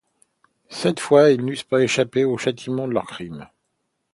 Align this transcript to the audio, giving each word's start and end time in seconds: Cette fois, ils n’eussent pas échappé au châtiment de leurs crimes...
Cette 0.71 0.99
fois, 0.99 1.29
ils 1.29 1.45
n’eussent 1.45 1.61
pas 1.61 1.83
échappé 1.83 2.25
au 2.25 2.35
châtiment 2.35 2.87
de 2.87 2.93
leurs 2.93 3.05
crimes... 3.05 3.45